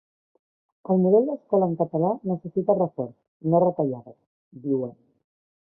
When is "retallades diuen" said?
3.67-4.99